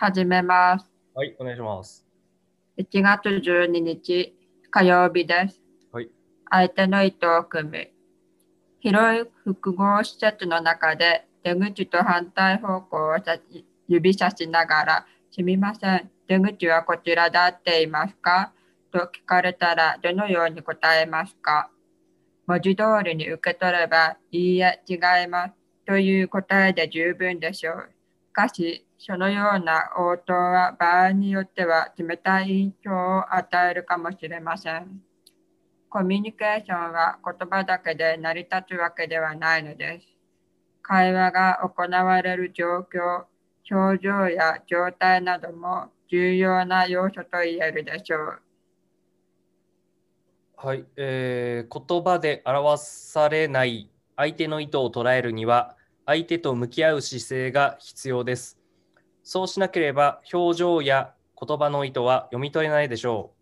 [0.00, 0.88] 始めます。
[1.12, 2.06] はい、お願いします。
[2.78, 4.32] 1月12日
[4.70, 5.60] 火曜日です。
[5.90, 6.08] はい。
[6.48, 7.88] 相手の意図を組む。
[8.78, 13.38] 広い複合施設の中で出口と反対方向をさ
[13.88, 18.52] 指さしながら、すみません、出口はこちらで合っていますか？
[18.92, 21.72] と聞かれたらどのように答えますか？
[22.46, 24.94] 文字通りに受け取れば、いいえ、違
[25.24, 25.54] います
[25.84, 27.90] という答えで十分でしょう。
[28.38, 35.02] かし、そのような応答は場合によっては冷たい印象を与えるかもしれません。
[35.90, 40.06] コミュニケーションは言葉だけで成り立つわけではないのです。
[40.82, 43.24] 会話が行われる状況、
[43.68, 48.42] 表情や状態なども重要な要素と言えるでしょう。
[50.56, 55.77] はい、えー言葉で表されない相手の意図を捉えるには、
[56.08, 58.58] 相手と向き合う姿勢が必要です。
[59.22, 63.34] そうしなければ、表情や言葉の意図は読み取れないでしょ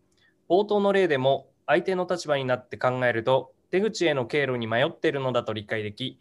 [0.48, 0.52] う。
[0.52, 6.18] 冒頭の例でも、相手の立場になって考えると、出口への経路に迷っているのだと理解でき、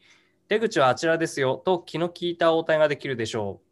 [0.47, 3.65] 出口はあちらですよと気の利いた応対ができるでしょう。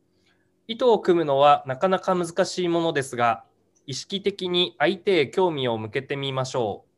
[0.68, 3.44] 意図を組むのはなかなか難しいものですが、
[3.86, 6.90] 意識的に相手へ興味を向けてみましょう。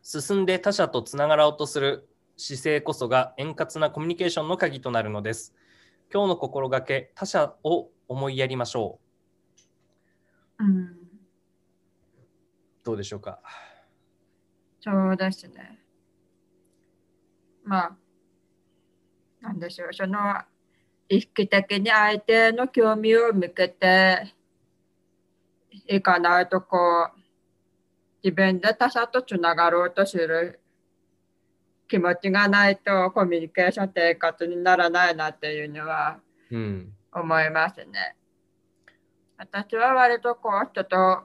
[0.00, 2.08] 進んで他者とつながろうとする
[2.44, 5.54] 姿勢こそが円滑なコミュニケーションの鍵となるのです。
[6.12, 8.98] 今日の心がけ、他者を思いやりましょ
[10.58, 10.96] うん、う。
[12.82, 13.38] どうでしょうか？
[14.80, 15.78] そうですね。
[17.62, 17.96] まあ、
[19.40, 20.18] なんでしょう、その
[21.08, 24.34] 意識的に相手の興味を向けて
[25.86, 26.76] いかないとこ
[27.16, 27.20] う、
[28.24, 30.58] 自分で他者とつながろうとする
[31.92, 36.92] 気持ちがないとコミュニケーション生活にならないなっていうのはうん。
[37.12, 38.16] 思いますね。
[39.36, 41.24] 私は割とこう人と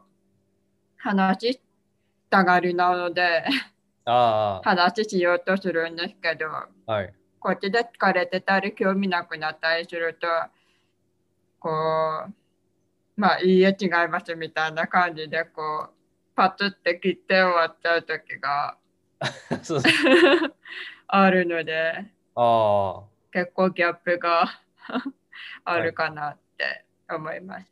[0.97, 1.61] 話し
[2.29, 3.45] たがりなので
[4.03, 7.13] あ話しようとするんですけどあ、はい。
[7.39, 10.27] こっちで疲れてたり興味なくなったりすると
[11.59, 11.69] こ
[12.27, 12.33] う
[13.15, 15.93] まあいいえ違いますみたいな感じでこう
[16.35, 18.77] パツって切って終わっちゃう時が
[19.63, 19.81] そう
[21.07, 22.05] あるので。
[22.35, 24.47] あ結構ギャップが
[25.63, 27.63] あるかなって思います。
[27.63, 27.71] あ、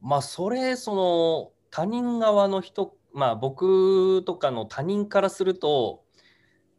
[0.00, 6.04] まあ、それ、その、他人側の人、まあ、僕とかの他人からすると、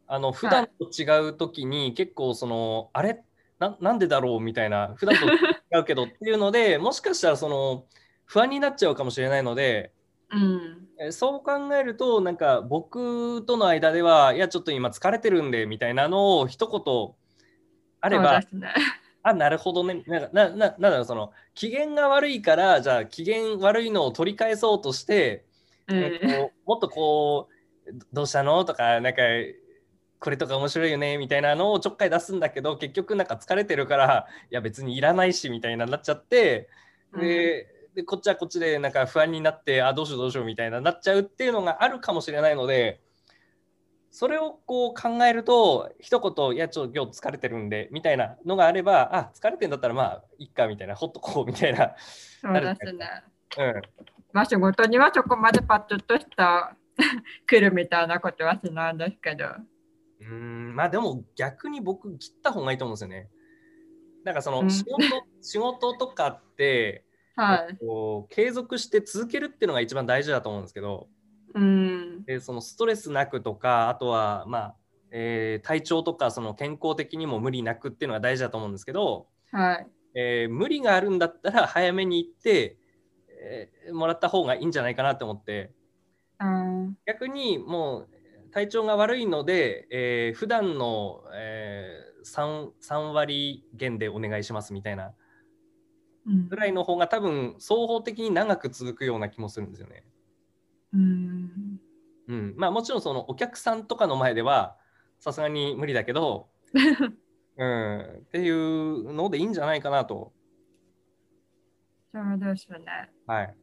[0.06, 3.22] あの、普段と違う時に結構、その、あれ？
[3.58, 7.86] ななんでだろうみたいな、普段と違うけどっていうので、 もしかしたら、その、
[8.24, 9.92] 不安になっちゃうかもしれないので、
[10.30, 17.14] うん、えそう考えるとなんか僕との間ではいやちょっと今疲れてるんでみたいなのを一言
[18.00, 18.74] あればね。
[19.22, 20.04] あなるほどね。
[20.06, 25.44] なんかなななんだろうその機嫌が悪いからじゃあ機嫌悪いのを取り返そうとして、
[25.88, 25.96] うん。
[25.96, 28.64] えっともっとこうどうしたの？
[28.64, 29.22] とかなんか
[30.18, 31.18] これとか面白いよね？
[31.18, 36.68] みたいなのをちょっかい出すんだけど結局なんか疲れてるからいや別にいらないしみたいななっちゃって
[37.18, 43.00] で,、でこっちはこっちでなんか不安になってあどうしようどうしようみたいななっちゃうっていうのがあるかもしれないので
[44.10, 51.94] それをこう考えると一言「いやちょっと今日疲れてるんで」みたいなのがあればあ疲れてんだったらまあいっかみたいなほっとこうみたいな、
[52.40, 53.24] そうですね。
[53.58, 53.82] うん、
[54.32, 56.76] まあ仕事にはそこまでパッとした
[57.46, 59.46] 来るみたいなことはしないんですけど。
[59.46, 63.30] うーんまあでも逆に僕切った方がいいと思うんですよね。
[64.24, 65.02] なんかそうんの仕事,、
[65.40, 67.05] 仕事とかって、
[67.36, 67.76] はい。
[67.78, 71.08] こう継続して続けるっていうのが一番大事だと思うんですけど
[71.54, 72.24] うん。
[72.24, 74.76] でそのストレスなくとかあとはまあ、
[75.10, 79.86] えー体調とかその健康的にも無理なくっていうのが大事だと思うんですけど、はい。
[80.14, 82.78] えー無理があるんだったら早めに行って、
[83.28, 85.72] えーもらった方がいいんじゃないかなと思って
[86.40, 86.96] うん。
[87.06, 88.08] 逆にもう
[88.50, 95.12] 体調が悪いので、えー普段の、えー 3, 3割減でお願いしますみたいなうん
[96.48, 100.04] ぐらいの方が多分双方的に長く続くような気もするんですよね。
[100.92, 101.80] うん。
[102.28, 104.76] うん、まあもちろんそのお客さんとかの前では
[105.20, 106.48] さすがに無理だけど、
[107.56, 110.32] うん、っていうのでいいんじゃないかなと。
[112.12, 113.10] そうですね。
[113.26, 113.54] はい。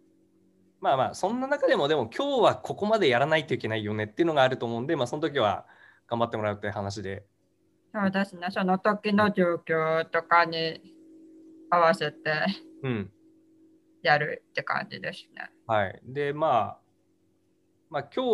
[0.80, 5.66] まあまあそんな中でもでも今日はここまでやらないといけないよねっていうのがあると思うんで、まあその時は
[6.08, 7.26] 頑張ってもらうって話で。
[7.94, 8.48] そうですね。
[8.50, 10.93] その時の状況とかに
[11.74, 12.18] 合わせて
[12.84, 13.12] うん。
[14.02, 15.50] やるって感じですね。
[15.66, 16.00] はい。
[16.04, 16.80] で、まあ、
[17.90, 18.26] まあ、今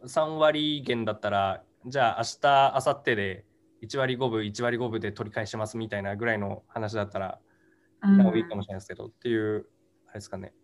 [0.00, 3.44] 日3割減だったら、じゃあ明日、明後日で
[3.82, 7.40] 1割5分、1割5分で取り返しますみたいなぐらいの話だったら、
[8.02, 9.66] うんもういいかもしれないですけど、っていう
[10.06, 10.54] あれですかね。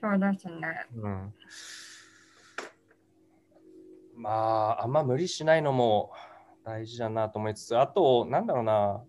[0.00, 0.86] そうですね。
[0.94, 1.34] うん。
[4.16, 6.12] まあ、あんま無理しないのも
[6.64, 9.04] 大事だなと思いつつ、あと、なんだろうな。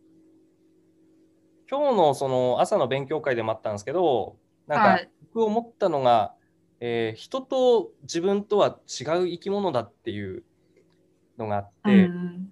[1.76, 5.10] 今日のその朝の勉強会でもあったんですけど、なんかはい。
[5.34, 6.34] 僕思ったのが、
[6.80, 10.46] えー人と自分とは違う生き物だっていう
[11.38, 12.52] のがあって、うん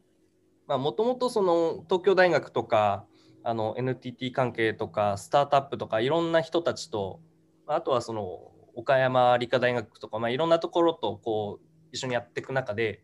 [0.68, 3.06] もともとその東京大学とか
[3.44, 7.20] あの NTT 関係とかスタートアップとかいろんな人たちと
[7.68, 13.04] まああとはその岡山理科大学とか、まあ、いろんなところとこう一緒にやっていく中で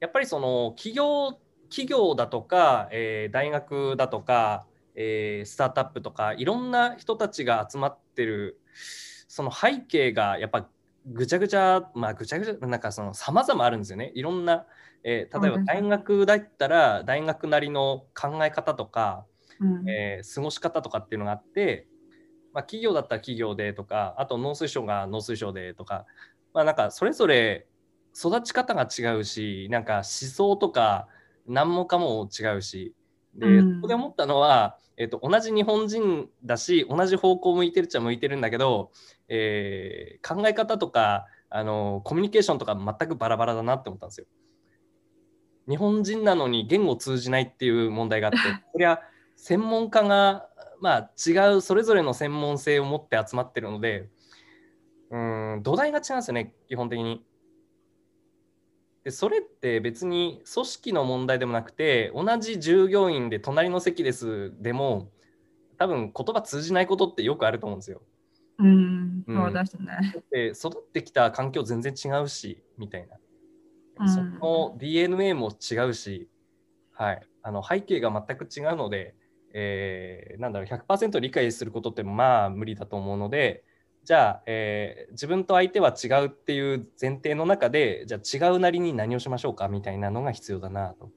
[0.00, 4.66] やっぱりその企業企業だとか、えー大学だとか、
[5.00, 8.60] えースタートアップとかいろんな人たちが集まってる
[9.28, 10.68] その背景がやっぱ
[11.06, 14.10] ぐちゃぐちゃまあぐちゃぐちゃなんかその様々あるんですよね。
[14.16, 14.66] いろんな、
[15.04, 19.24] えー例えば大学だったら大学なりの考え方とか、
[19.60, 19.88] うん。
[19.88, 21.86] えー過ごし方とかっていうのがあって、
[22.52, 26.06] まあ、企業だったら企業でとかあと農水省が農水省でとか、
[26.52, 27.68] まあ、なんかそれぞれ
[28.16, 31.06] 育ち方が違うしなんか思想とか
[31.46, 32.94] 何もかも違うし
[33.34, 38.92] で、うんそこで思ったのは、えー、と同じ日本人だし同じ方向向いてるっちゃ向いてるんだけど、
[39.28, 44.26] えー考え方とかあのコミュニケーションとか全くバラバラだなって思ったんですよ。
[45.68, 48.38] 日本人なのに言語通じないっていう問題があって
[48.72, 49.00] こりゃ
[49.36, 50.48] 専門家が、
[50.80, 54.08] まあ、違うそれぞれの専門性を持って集まってるので
[55.10, 57.24] うん土台が違うんですよね基本的に。
[59.08, 65.08] でそれって別に組織の問題でもなくて同じ従業員で隣の席ですでも
[65.78, 68.02] 多分言葉通じないことってよくあると思うんですよ。
[68.58, 70.22] うん、うんそうですね。
[70.30, 73.16] で育ってきた環境全然違うしみたいな、
[74.00, 76.28] うんその DNA も違うし、
[76.92, 79.14] はい、あの背景が全く違うので、
[79.54, 83.64] えーなんだろう100%理解することってまあ無理だと思うので
[84.08, 91.10] じゃあ、えー自分と相手は違うっていう前提の中でじゃあ違うなりに何をしましょうかみたいなのが必要だなと。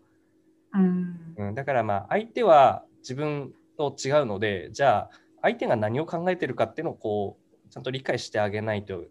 [0.73, 5.09] うん、うん、だからまあ相手は自分と違うのでじゃあ
[5.41, 9.05] 相手が何を考えてるかっていうのをこうちゃんと理解してあげないと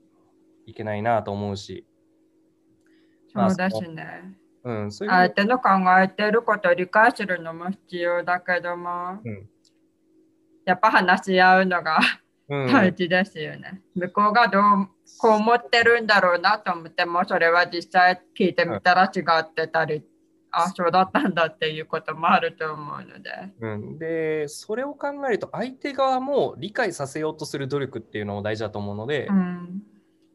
[0.67, 1.87] いけないなと思うし、
[3.33, 4.37] まあそうですね。
[4.63, 9.49] うん、そういう相手の考えてることを理解するのも必要だけども、うん。
[10.67, 11.99] やっぱ話し合うのが
[12.51, 13.81] うん大事ですよね。
[13.95, 14.63] 向こうがどう
[15.19, 20.03] こう思ってるんだろうなと思っても、それは実際聞いてみたら違ってたり、
[20.51, 23.31] あ、そうだったんだっていうこともあると思うので。
[23.61, 29.83] うん、でそれを考えると相手側も理解させようとする努力っていうのも大事だと思うので,、うん、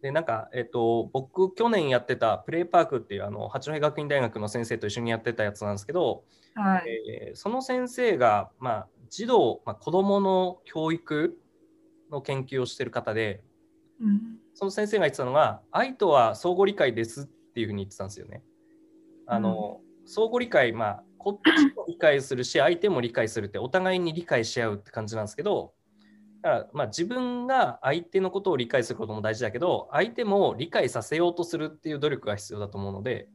[0.01, 6.23] でなんか、えっと、僕去年やってたプレイパークっていうあの八戸学院大学の先生と一緒にやってたやつなんですけど、
[6.53, 6.83] はい。
[7.09, 11.38] えーその先生が、まあ、児童、まあ、子どもの教育
[12.12, 13.44] の研究をしてる方で
[14.02, 18.42] うんその先生が言ってたのが愛とは相互理解ですっていうふうに言ってたんですよね。
[19.28, 25.74] あの、相互理解、まあ、こっちも理解するし相手も理解するってお互いに理解し合うって感じなんですけど
[26.44, 33.28] だから、まあ、自分が相手のことを理解することも大事だけど相手も理解させようとするっていう努力が必要だと思うので、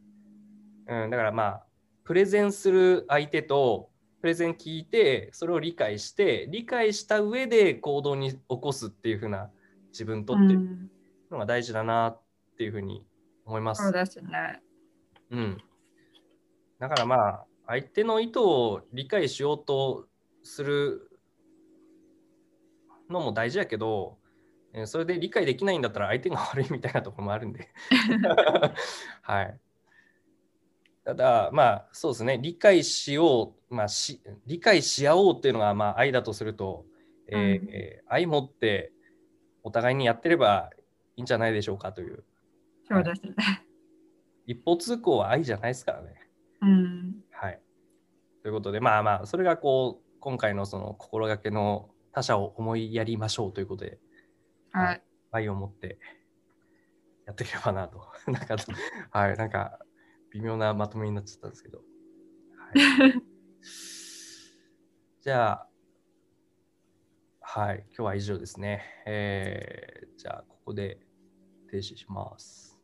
[0.87, 1.65] うん、だからまあ
[2.05, 3.90] プレゼンする相手と
[4.21, 9.50] プレゼン聞いてそれを理解して理解した上で行動に起こすっていう風な
[9.93, 10.55] 自分とって
[11.31, 12.23] のが大事だなっ
[12.59, 13.07] ていうふうに
[13.47, 13.83] 思います。
[13.83, 14.61] そうですね。
[15.31, 15.59] うん、
[16.79, 20.07] だからまあ相手の意図を理解しようと
[20.43, 21.11] する
[23.09, 24.19] のも大事やけど、
[24.73, 27.69] えーそれで理解できないんだったら相手が悪いみたいなところもあるんで。
[29.23, 29.61] はい。
[31.04, 36.85] ただまあそうですね理解しよう、まあ、し理解し合おうっていうのがまあ愛だとすると、
[37.28, 38.92] えーうんえー愛持って
[39.62, 40.71] お互いにやってれば
[41.16, 42.25] いいんじゃないでしょうかという
[42.90, 43.35] そうですね。
[44.47, 46.14] 一方通行は愛じゃないですからね。
[46.61, 47.14] うん。
[47.30, 47.61] はい。
[48.42, 53.99] ということで、まあまあ、それがこう、今回のその心がけの他者を思いやりましょうということで、
[54.73, 55.02] はい。
[55.30, 55.99] 愛を持って
[57.26, 58.04] やっていければなと。
[58.26, 58.57] なんか、
[59.12, 59.78] はい、なんか、
[60.33, 61.79] 微妙なまとめになっちゃったんですけど。
[61.79, 63.15] はい、
[65.23, 65.69] じゃあ、
[67.41, 68.83] はい、今日は以上ですね。
[69.07, 71.01] えー、じゃあ、ここで
[71.71, 72.79] 停止します。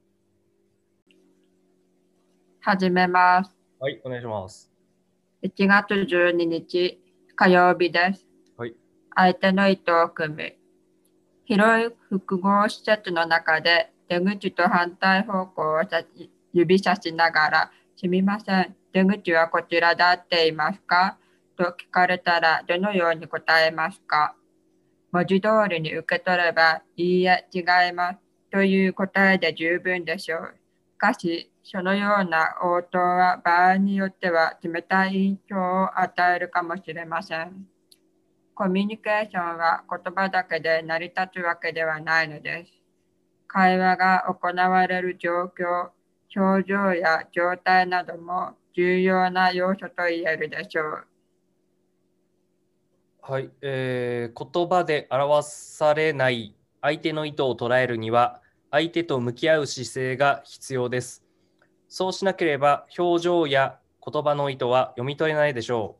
[2.61, 3.55] 始めます。
[3.79, 4.73] はい、お願いします。
[5.45, 7.01] 1月12日
[7.37, 8.27] 火曜日です。
[8.57, 8.75] はい。
[9.15, 10.53] 相手の意図を組み、
[11.45, 16.03] 広い複合施設の中で出口と反対方向をさ
[16.57, 21.19] 指さしながら、すみません、出口はこちらで合っていますか？
[21.57, 24.35] と聞かれたらどのように答えますか
[25.13, 27.61] 文字通りに受け取れば、いいえ、違
[27.91, 28.19] います
[28.51, 30.55] という答えで十分でしょう。
[30.95, 37.67] しかし、そのような応答は場合によっては冷たい印象を与えるかもしれません。
[38.55, 42.73] コミュニケーションは言葉だけで成り立つわけではないのです。
[43.47, 45.91] 会話が行われる状況、
[46.35, 51.07] 表情や状態なども重要な要素と言えるでしょう。
[53.23, 58.41] はい、えー言葉で表されない相手の意図を捉えるには
[58.71, 61.25] 相手と向き合う姿勢が必要です。
[61.89, 65.99] そうしなければ表情や言葉の意図は読み取れないでしょ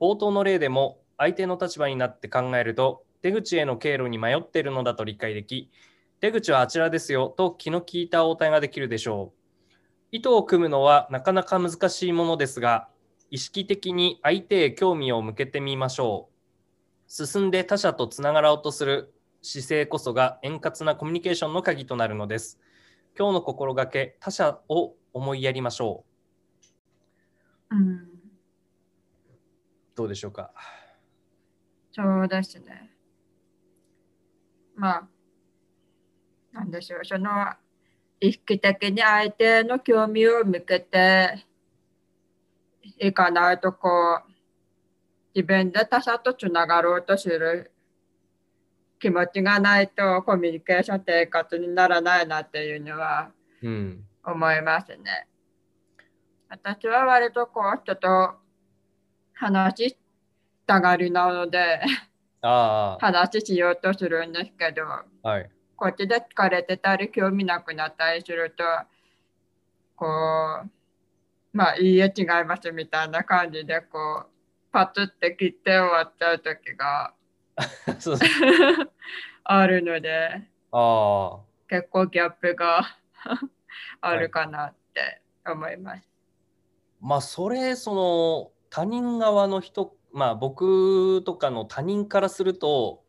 [0.00, 0.04] う。
[0.04, 5.70] 冒頭の例でも相手の立場になって考えると出口への経路に迷っているのだと理解でき
[6.20, 9.39] 出口はあちらですよと気の利いた応対ができるでしょう。
[10.12, 12.88] 意図を組むのはなかなか難しいものですが
[13.30, 16.32] 意識的に相手へ興味を向けてみましょう。
[17.12, 22.60] 進んで他者とつながろうとする姿勢こそが円滑なコミュニケーションの鍵となるのです。
[23.18, 26.04] 今日の心がけ、他者を思いやりましょ
[27.70, 27.76] う。
[27.76, 28.08] うん、
[29.96, 30.52] どうでしょうか？
[31.92, 32.94] そうですね。
[34.76, 35.08] まあ、
[36.52, 37.30] なんでしょう、その
[38.20, 41.46] 意識的に相手の興味を向けて
[42.98, 44.30] いかないと、こう、
[45.34, 47.72] 自分で他者とつながろうとする
[48.98, 53.30] 気持ちがないとコミュニケーション生活にならないなっていうのは
[53.62, 54.04] うん。
[54.22, 55.26] 思いますね。
[56.48, 58.34] 私は割とこう人と
[59.32, 59.96] 話し
[60.66, 61.80] たがりなので
[62.42, 65.50] あ話しようとするんですけどあ、はい。
[65.80, 68.62] こっちで疲れてたり興味なくなったりすると
[69.96, 70.06] こ
[70.62, 70.70] う
[71.52, 74.30] まあいいえ違いますみたいな感じでこう
[74.70, 77.14] パツって切って終わっちゃう時が。
[79.44, 82.82] あるのでああ、結構ギャップが
[84.00, 86.08] あるかなって思います。
[87.00, 93.02] まあ、それ、その、他人側の人、まあ、僕とかの他人からすると、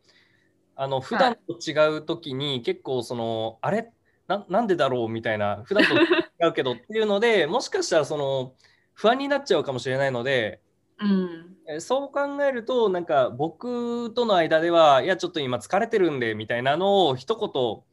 [0.75, 3.91] あの、普段と違う時に結構、その、あれ？
[4.27, 8.53] ななんでだろうみたいな、普段と違うけどっていうので、 もしかしたら、その、
[8.93, 10.61] 不安になっちゃうかもしれないので、
[10.99, 17.83] うん、えそう考えるとなんか僕との間ではいやちょっと今疲れてるんでみたいなのを一言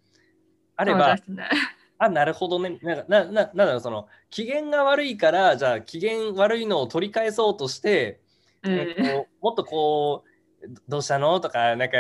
[0.77, 1.23] あればね。
[1.99, 2.79] あなるほどね。
[2.83, 8.21] なんかなななんだろうその機嫌が悪いからじゃあ機嫌悪いのを取り返そうとして、
[8.63, 8.95] うなん。
[8.95, 10.25] かん、こうもっとこ
[10.63, 11.41] うどうしたの？
[11.41, 11.97] とかなんか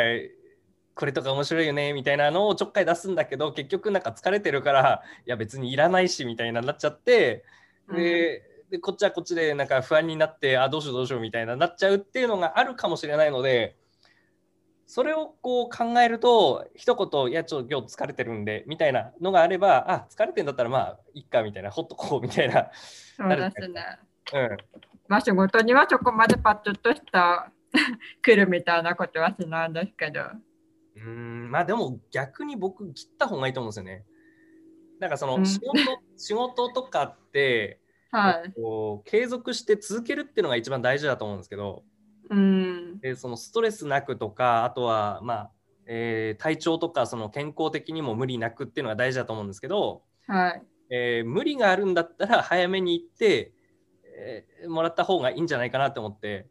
[0.99, 7.45] これとか面白いよねみたいなのをちょっかい出すんだけど結局なんか疲れてるからいや別にいらないしみたいななっちゃって
[7.89, 13.77] で,、でこっちはこっちでなんか不安になってあどうしようどうしようみたいななっちゃうっていうのがあるかもしれないので
[14.87, 22.73] それをこう考えると一言「いやちょっと今日疲れてるんで」みたいなのがあればあ疲れてんだったらまあいっかみたいなほっとこうみたいな、
[23.17, 23.99] そうですね。
[24.35, 24.57] うん、
[25.07, 27.53] まあ仕事にはそこまでパッとした
[28.21, 30.23] 来るみたいなことはしないんですけど。
[31.05, 34.05] うーんまあでも逆に僕切った方がいいと思うんですよね。
[35.01, 35.79] なんかそうんの仕事,
[36.17, 38.53] 仕事とかってはい。
[38.55, 41.85] こう継続して続けるっていうのが一番大事だと思うんですけど
[42.31, 43.01] うん。
[43.01, 45.51] でそのストレスなくとかあとはまあ、
[45.87, 50.63] えー体調とかその健康的にも無理なくっていうのが大事だと思うんですけど、はい。
[50.91, 53.53] えー無理があるんだったら早めに行って、
[54.05, 56.49] えーもらった方がいいんじゃないかなと思って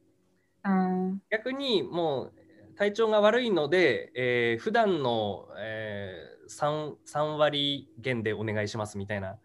[0.64, 1.22] うん。
[1.30, 2.34] 逆にもう
[2.78, 9.38] 体調が悪いので、えー普段の、えー 3, 3割減でお願いしますみたいな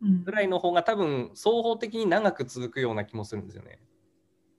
[0.00, 3.80] うんぐらいの方が多分双方的に長く続くような気もするんですよね。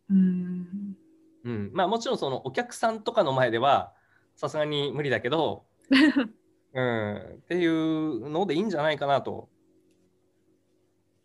[0.09, 0.97] うん。
[1.45, 3.93] うん、まあもちろんそのお客さんとかの前では
[4.35, 5.65] さすがに無理だけど、
[6.73, 9.49] うん、っていうのでいいんじゃないかなと。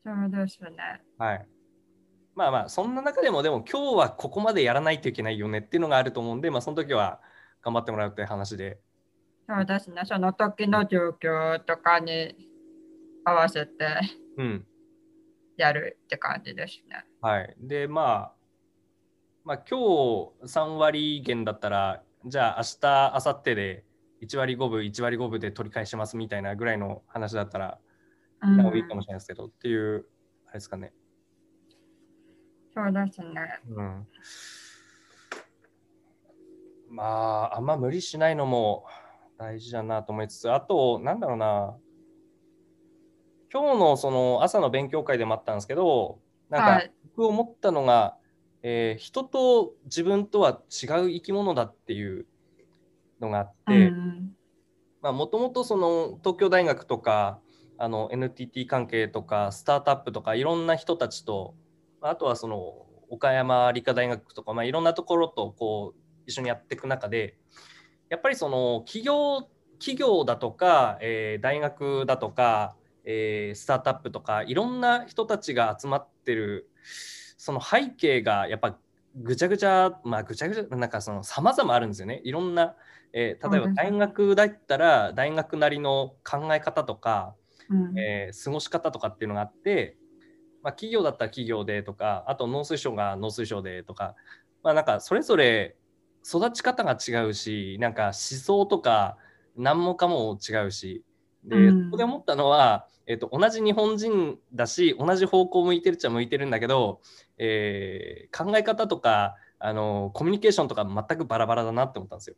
[0.04, 1.02] そうですね。
[1.18, 1.48] はい。
[2.34, 7.20] まあまあそんな中でもでも今日はここまでやらないといけないよねっていうのがあると思うんで、まあその時は
[7.62, 8.80] 頑張ってもらうって話で。
[9.48, 10.02] そうですね。
[10.04, 12.34] その時の状況とかに
[13.24, 13.86] 合わせて
[14.36, 14.66] うん。
[15.56, 17.04] やるって感じですね。
[17.20, 17.54] はい。
[17.58, 18.34] で、まあ、
[19.44, 23.84] まあ、今日3割減だったら、じゃあ明日、明後日で
[24.22, 27.78] 1割5分、1割5分で取り返しますみたいなぐらいの話だったら、
[28.42, 30.06] うんいいかもしれないですけど、っていう、
[30.46, 30.92] あれですかね。
[32.74, 33.60] そうですね。
[33.70, 34.06] うん。
[36.90, 38.84] まあ、あんま無理しないのも
[39.38, 41.76] 大事だなと思いつつ、あと、なんだろうな、
[43.52, 46.18] 今日のその朝の勉強会でもあったんですけど、
[46.50, 48.16] なんかはい僕思ったのが、
[48.62, 52.26] えー人と自分とは違う生き物だっていう
[53.20, 53.92] のがあって、
[55.02, 57.38] もともとその東京大学とか
[57.78, 61.63] あの NTT 関係とかスタートアップとかいろんな人たちとま
[62.04, 67.38] ああとはその岡山理科大学とか、まあ、いろんなところとこう一緒にやっていく中で
[68.10, 76.70] やっぱりその企業企業だとか、えー大学だとか、えースタートアップとかいろんな人たちが集まってる
[77.36, 78.78] その背景がやっぱ
[79.16, 82.20] ぐちゃぐちゃまあぐちゃぐちゃなんかその様々あるんですよね。
[82.24, 82.76] いろんな、
[83.12, 87.34] えー例えば大学だったら大学なりの考え方とか、
[87.68, 87.98] うん。
[87.98, 89.96] えー過ごし方とかっていうのがあって、
[90.64, 94.14] まあ、企業だったら企業でとかあと農水省が農水省でとか、
[94.62, 95.76] まあ、なんかそれぞれ
[96.26, 99.18] 育ち方が違うしなんか思想とか
[99.56, 101.04] 何もかも違うし
[101.44, 107.02] で、うんそこで思ったのは、えっと同じ日本人だし同じ方向向いてるっちゃ向いてるんだけど、
[107.36, 112.36] えー考え方とかあのコミュニケーションとか全くバラバラだなって思ったんですよ。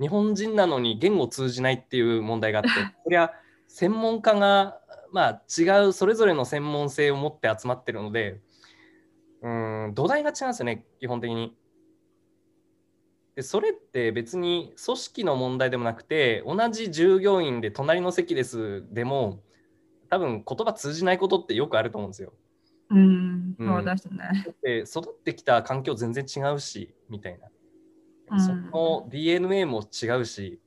[0.00, 2.70] 日本人なのに言語通じないっていう問題があって
[3.02, 3.32] こりゃ
[3.68, 4.80] 専門家が、
[5.16, 8.38] まあ、違うそれぞれの専門性を持って集まってるので
[9.40, 11.56] うん土台が違うんですよね基本的に。
[13.34, 19.40] でそれって別に組織の問題でもなくて同じ従業員で隣の席ですでも
[20.10, 22.34] 多分言葉通じないことってよくあると思うんですよ。
[22.90, 24.18] うん、うんそうですね。
[24.18, 27.48] だって育ってきた環境全然違うしみたいな、
[28.32, 30.60] うんその DNA も違うし、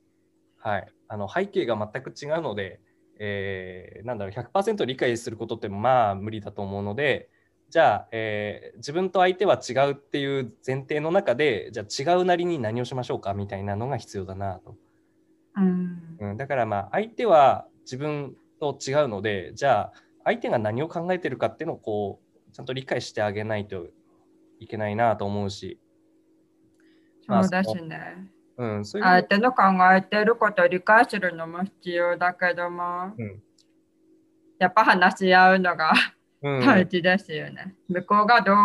[0.58, 2.80] はい、あの背景が全く違うので、
[3.20, 7.28] えーなんだろう100%理解することってまあ無理だと思うので
[7.68, 14.74] じゃあ、えー自分と相手は違うっていう前提の中でじゃあ違うなりに何をしましょうかみたいなのが必要だなと、
[15.56, 19.92] うん、うん、だからまあ相手は自分と違うのでじゃあ
[20.24, 23.86] 相手が何を考えてるかっていうのをこうちゃんと理解してあげないと
[24.58, 25.78] いけないなと思うし、
[27.26, 28.30] まあそうですね。
[28.60, 29.06] うん、そういう。
[29.06, 29.62] 相手の考
[29.94, 33.42] えてることを理解するのも必要だけども、うん。
[34.58, 35.92] やっぱ話し合うのが
[36.42, 36.60] うん。
[36.60, 37.74] 大事ですよね。
[37.88, 38.56] 向こうがどう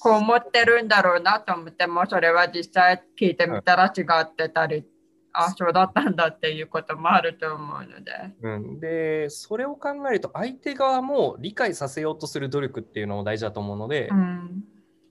[0.00, 4.84] こう思ってるんだろうなと思っても、それは実際聞いてみたら違ってたり、
[5.32, 8.12] あ、そうだったんだっていうこともあると思うので。
[8.42, 14.64] うん、でそれを考えると相手側も理解させようとする努力っていうのも大事だと思うので,、うん、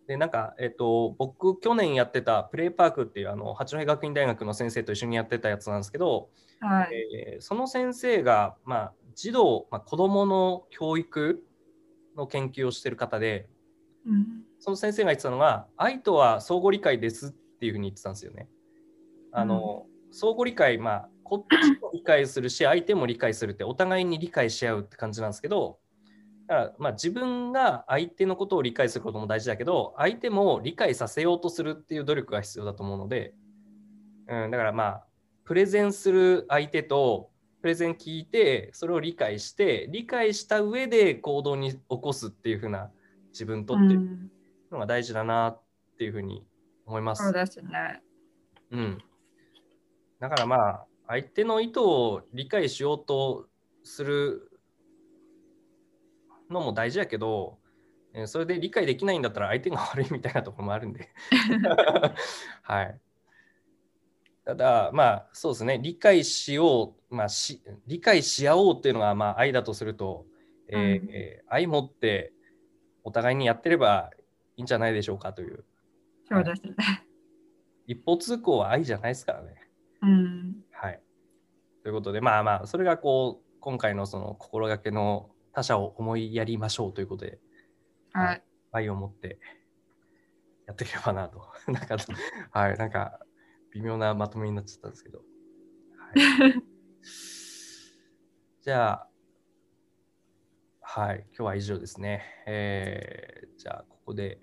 [0.07, 6.29] でなんか、えっと、僕去年やってたプレイパークっていうあの八戸学院大学の先生と一緒にやってたやつなんですけど、
[6.61, 6.95] はい。
[7.13, 11.43] えーその先生が、まあ、児童、まあ、子どもの教育
[12.15, 13.47] の研究をしてる方で
[14.05, 18.47] うんその先生が言ってたのが愛とは相互理解ですっていうふうに言ってたんですよね。
[19.31, 25.79] あの、相互理解、まあ、こっちも理解するし相手も理解するってお互いに理解し合うって感じなんですけど
[26.47, 33.33] だからまあ自分が相手のことを理解することも大事だけど相手も理解させようとするっていう努力が必要だと思うので、
[34.27, 35.03] うん、だからまあ
[35.43, 37.29] プレゼンする相手と
[37.61, 42.91] プレゼン聞いてそれを理解して理解した上で行動に起こすっていうふうな
[43.31, 44.31] 自分とっていううん
[44.71, 45.61] のが大事だなっ
[45.97, 46.45] ていうふうに
[46.85, 47.23] 思います。
[47.23, 48.01] そうですね。
[48.71, 48.97] うん。
[50.19, 53.47] だからまあ、相手の意図を理解しようと
[53.83, 54.56] する
[56.49, 57.59] のも大事やけど、
[58.13, 61.09] えーそれで理解できないんだったら相手が 悪いみたいなところもあるんで。
[62.63, 62.99] はい。
[64.45, 70.25] ただ、まあ、そうですね、理解しよう、まあ、し理解し合おうっていうのがまあ愛だとすると、
[70.69, 72.33] えーうんえー愛持って
[73.03, 74.11] お互いにやってれば
[74.57, 75.63] いいんじゃないでしょうかという。
[76.29, 76.75] そうですね。
[77.87, 79.55] 一方通行は愛じゃないですからね。
[80.01, 80.65] うん。
[80.71, 81.01] はい。
[81.83, 87.39] ということで、まあまあ、それがこう、今回のその心がけの他者を思いやりましょうということで、
[88.13, 88.43] はい。
[88.71, 89.39] 愛を持って
[90.67, 91.51] やっていければなと。
[91.65, 91.97] なんか、
[92.51, 93.19] はい、なんか、
[93.71, 95.23] 微妙なまとめになっちゃったんですけど。
[95.97, 96.63] はい、
[98.61, 99.09] じゃあ、
[100.81, 102.23] はい、今日は以上ですね。
[102.45, 104.39] えー、じゃあ、ここで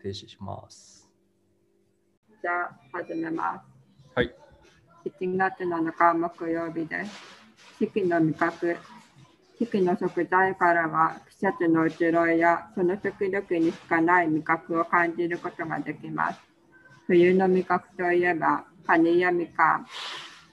[0.00, 1.12] 停止します。
[2.40, 3.66] じゃあ始めます。
[4.14, 4.34] はい。
[5.04, 7.20] 7月7日木曜日です。
[7.78, 8.97] 四季の味覚。
[9.58, 16.40] 四季の食材からは季節の移ろいやその時々にしかない味覚を感じることができます。
[17.08, 19.86] 冬の味覚といえばカニやみかん、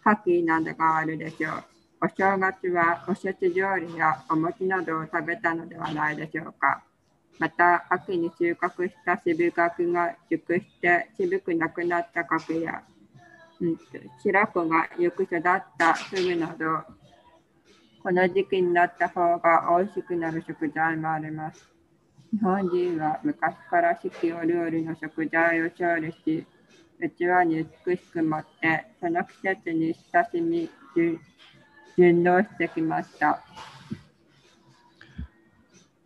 [0.06, 1.64] 牡蠣などがあるでしょう。
[2.02, 6.84] お正月はおせち料理やお餅などを食べたのではないでしょうか。
[7.38, 12.82] また秋に収穫した渋柿が熟して渋くなくなった柿や、
[13.62, 13.78] うん、
[14.24, 15.42] 白子がよく育っ
[15.78, 17.05] たフグなど
[18.06, 21.68] この時期になった方が美味しくなる食材もあります。
[22.32, 26.46] 日本人は昔から四季折々の食材を調理し
[27.00, 31.20] うちわに美しく持って、その季節に親しみ、順
[31.98, 33.42] 順応してきました。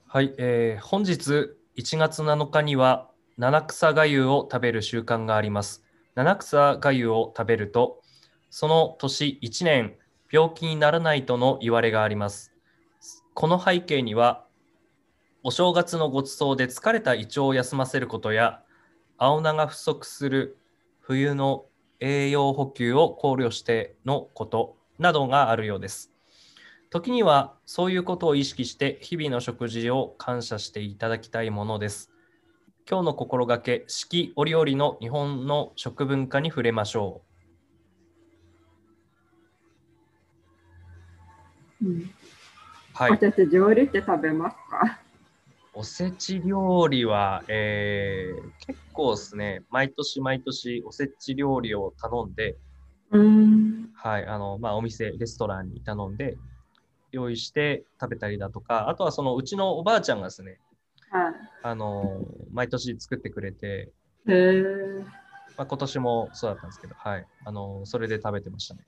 [0.08, 5.84] はい、えー本日1月7日には七草がゆを食べる習慣があります。
[6.16, 8.02] 七草がゆを食べると、
[8.50, 9.99] その年1年
[10.32, 12.54] 病気にならないとの言われがあります。
[13.34, 14.46] この背景には、
[15.44, 18.62] お正月のごちそうで疲れた胃腸を休ませることや、
[19.18, 20.58] 青菜が不足する
[21.00, 21.66] 冬の
[22.00, 26.12] 栄養補給を考慮してのことなどがあるようです。
[26.90, 32.12] 時にはそういうことを意識して日々の食事を感謝していただきたいものです。
[32.90, 37.29] 今日の心がけ、四季折々の日本の食文化に触れましょう
[42.94, 43.12] はい。
[43.12, 45.00] 私、料理って食べますか？
[45.74, 52.58] おせち料理は、えー結構ですね、毎年毎年おせち料理を頼んで、
[53.12, 53.90] うん。
[53.96, 56.38] はい、あの、まあ、お店、レストランに頼んで、
[57.12, 60.60] 用意して食べたりだとか、あとはそのうちのおばあちゃんがですね、
[61.12, 63.92] はあの、毎年作ってくれて。
[65.58, 68.82] まあ、今年もそうだったんですけど、はい、あの、それで食べてましたね。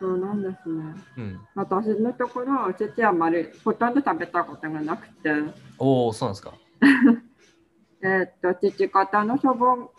[0.00, 0.82] そうなんですね。
[1.18, 1.40] うん。
[1.54, 5.30] 私のところ、おせちあまりほとんど食べたことがなくて、
[5.78, 6.54] おお、そうなんですか。
[8.02, 9.90] えーっと、父方の祖母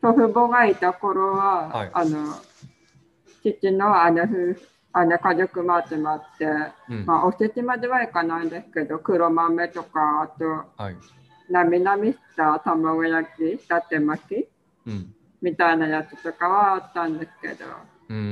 [0.00, 2.34] 祖父母がいた頃は、はいあの、
[3.42, 4.68] 父の姉夫婦
[5.06, 6.46] 姉家族も集まって、
[6.88, 7.06] うん。
[7.06, 10.44] まあ、おせちまではいかないんですけど、黒豆とか、あと、
[10.80, 10.96] はい。
[11.50, 14.48] なみなみした卵焼き、伊達巻き
[14.86, 15.14] うん。
[15.40, 17.64] みたいなやつとかはあったんですけど、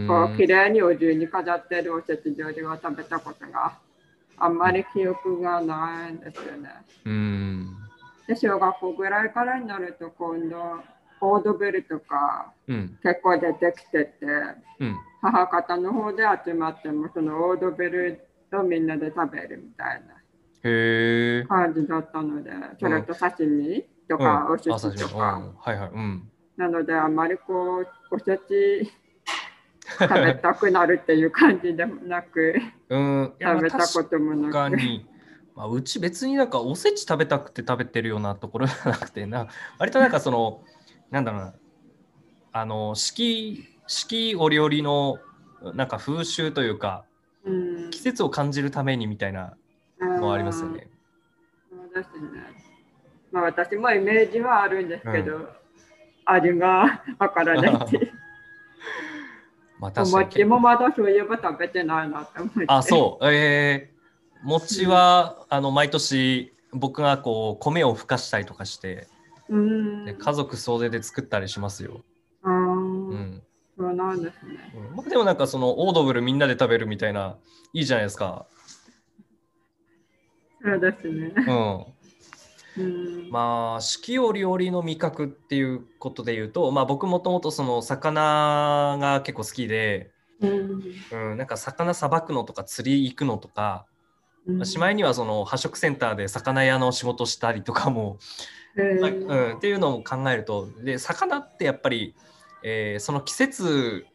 [0.07, 3.79] こう綺麗にお重に飾ってるおせち料理を食べたことが
[4.37, 6.71] あんまり記憶がないんですよね。
[7.05, 7.77] うーん。
[8.27, 10.57] で小学校ぐらいからになると今度
[11.21, 12.99] オードベルとかうん。
[13.03, 14.27] 結構出てきてて
[14.81, 14.97] うん。
[15.23, 20.21] 母方の方で集まってもそのオードベルとみんなで食べるみたいな。
[21.49, 25.91] 感じだったのでそれと刺身とかお寿あ刺身うん司とか、はいはい。
[25.91, 26.31] うん。
[26.57, 28.93] なのであんまりこうおせち
[29.99, 32.55] 食べたくなるっていう感じでもなく
[32.89, 33.33] うん。
[33.41, 34.77] 食べたこともなく。
[34.77, 35.07] に。
[35.55, 39.49] まあ、うち別になんかおせち食べたくて食べてるようなところじゃなくてな
[39.79, 40.63] 割となんかその
[41.11, 41.55] なんだろうな
[42.53, 45.19] あの四季四季折々の
[45.75, 47.05] なんか風習というか
[47.45, 49.55] うん季節を感じるためにみたいな
[50.01, 50.89] のはありますよね。
[51.71, 52.41] そうですね。
[53.33, 55.49] まあ私もイメージはあるんですけど、
[56.25, 57.89] 味がわからないし、おまあ
[59.81, 62.65] 確かに餅もまだそういえば食べてないなって思って。
[62.67, 69.09] あそうえー、餅は、あの毎年僕がこう米をふかしたりとかして
[69.49, 69.57] う。
[69.57, 70.05] うん。
[70.05, 72.03] で家族総出で作ったりしますよ。
[72.43, 73.43] あーうん
[73.79, 74.73] そうなんですね。
[74.75, 77.37] うんまあでもなんかそのオードブルみんなで食べるみたいな
[77.73, 78.47] いいじゃないですか。
[80.63, 81.33] そうですね。
[81.37, 82.00] うん。
[82.79, 83.31] うん。
[83.31, 90.83] まあ四季折々の味覚っていうことで言うと、まあ僕もともとその魚が結構好きで、うん。
[91.13, 93.87] うん、なんか魚さばくのとか釣り行くのとか、
[94.47, 94.67] うん。
[94.67, 98.19] しまいにはその破食センターで魚屋の仕事したりとかも、
[99.01, 102.15] まあうん、っていうのを考えるとで魚ってやっぱり、
[102.63, 104.07] えーその季節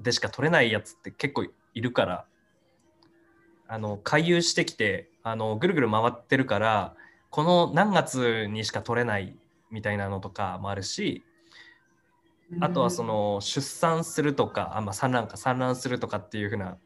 [0.00, 2.24] でしか取れないやつって結構いるから
[3.66, 6.94] あの回遊してきてあのぐるぐる回ってるから
[7.30, 9.36] この何月にしか取れない
[9.70, 11.24] みたいなのとかもあるし
[12.60, 16.78] あとはそ、の出産するとかあ、まあ、産卵か産卵するとかっていうふうな、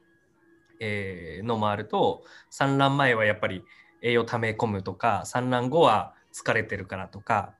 [0.80, 3.62] えーのもあると産卵前はやっぱり
[4.02, 7.54] 栄養溜め込むとか産卵後は疲れてるからとか、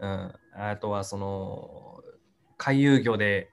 [0.00, 2.00] うん、あとはその
[2.56, 3.50] 回遊魚で、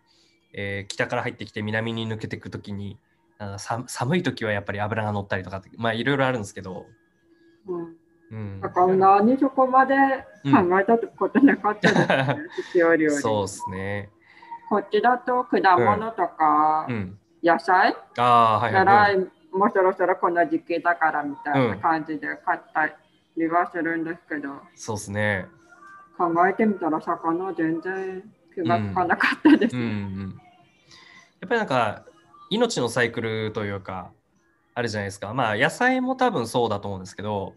[0.53, 2.97] えー北から入ってきて南に抜けていく時に
[3.87, 6.87] 寒い時はやっぱり脂が乗ったりとかまあいろいろあるんですけど、
[7.67, 7.95] うんうん、
[8.61, 8.87] だから
[9.21, 9.95] 何そこまで
[10.43, 12.07] 考えたことなかったです。
[12.07, 12.37] ね。
[12.71, 14.09] 父よりよりそうですね。
[14.69, 17.95] こっちだと果物とかうん、野菜？
[18.17, 19.19] ああはいなはい、ら
[19.57, 22.87] もうそろそろこの時期だからみたいな感じで買った
[23.37, 25.45] りはするんですけど、そうですね。
[26.17, 29.75] 考えてみたら魚全然気がつかなかったです。
[29.77, 30.37] うんうん、
[31.39, 32.03] やっぱりなんか
[32.49, 34.11] 命のサイクルというか
[34.73, 35.33] あるじゃないですか。
[35.33, 37.53] まあ野菜も多分そうだと思うんですけど、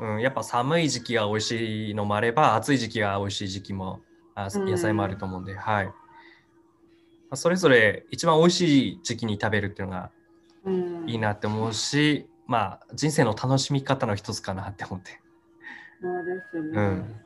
[0.00, 4.00] うんうん、やっぱ寒い時期が美味しいのもあれば暑い時期が美味しい時期も
[4.34, 5.92] あうん野菜もあると思うんで、はいま
[7.32, 10.10] あそれぞれ一番美味しい時期に食べるっていうのが
[10.64, 15.20] うんいいなって思うし、まあ人生の楽しみ方の一つかなって思って、
[16.02, 16.70] そうですね。
[16.74, 17.16] うん、うん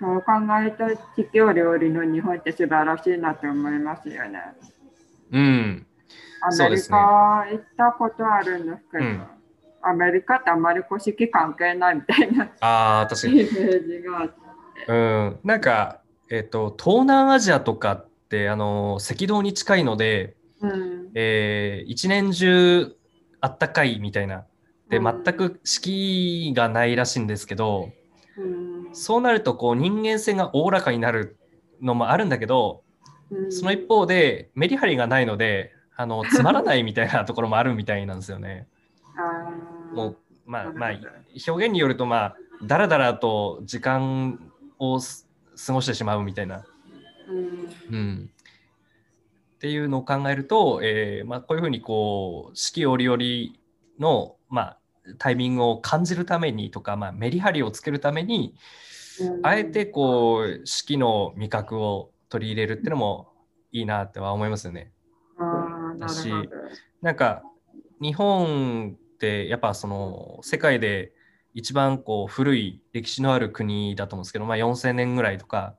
[0.00, 4.40] そう考えると地球料理の日本って素晴らしいなと思いますよね。
[5.30, 5.86] うん。
[6.42, 9.26] アメリカ行ったことあるんですけど、うん
[9.82, 13.36] アメリカってあんまり古式関係ないみたいなああ、確かイに。
[13.36, 14.34] メージがあって。
[14.88, 15.38] うん。
[15.42, 22.94] なんか、えっ、と、東南アジアとかって、あの、赤道に近いので、うん、えー一年中
[23.40, 24.44] あったかいみたいな。
[24.90, 27.90] で、うん全く四季がないらしいんですけど、
[28.36, 31.38] うんそうなると、こう、人間性がおおらかになる
[31.80, 32.82] のもあるんだけど、
[33.30, 38.66] うんその一方で、メリハリがないので、あの、つまらないみたいなところもあるみたいなんですよね。
[39.92, 40.90] もう、まあ、まあ
[41.46, 44.40] 表現によると、まあ、だらだらと時間
[44.78, 45.28] をす
[45.66, 46.64] 過ごしてしまうみたいな、
[47.90, 47.96] うん。
[47.96, 48.30] うん、
[49.56, 53.18] っていうのを考えると、えーまあ、こういうふうにこう四季折々
[53.98, 54.78] の、まあ、
[55.18, 58.54] タイミングを感じるためにとか、まあ、メリハリをつけるために
[59.20, 59.46] うん。
[59.46, 63.28] あえてこう四季の味覚を取り入れるっていうのも
[63.70, 64.92] いいなっては思いますよね。
[66.00, 66.48] あー
[67.02, 67.42] なんか
[68.00, 71.12] 日本ってやっぱその世界で
[71.54, 75.74] 一番こう古い歴史のある国だと思うんですけど、まあ、4000年ぐらいとか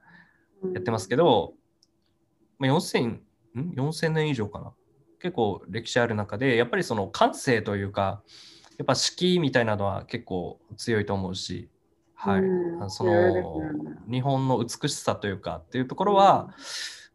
[0.74, 1.54] やってますけど、
[2.60, 3.22] まあ、4000, ん
[3.76, 4.74] ？4000年以上かな。
[5.20, 8.24] 結構歴史ある中でやっぱりその感性というか
[8.78, 11.70] やっぱ四季みたいなのは結構強いと思うし、
[12.16, 12.42] はい。
[12.42, 12.90] うん。
[12.90, 13.62] その
[14.10, 16.56] 日本の美しさというかっていうところは、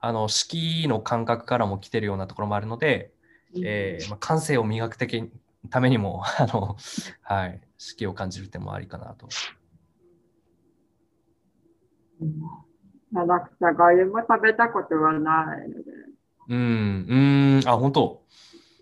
[0.06, 3.12] あの四季の感覚からも来てるようなところもあるので、
[3.62, 5.30] えーまあ、感性を磨く的
[5.70, 6.76] ためにも あの、
[7.22, 9.28] はい、四季を感じる点もありかなと。
[12.20, 12.32] うん
[13.12, 15.84] 七草がゆも食べたことはないので、
[16.48, 18.22] うん、うん、あ、本当。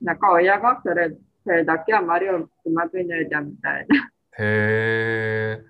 [0.02, 3.96] なんか親がそれそれだけあまりうまくないじゃんみたいな。
[4.38, 5.64] へえ。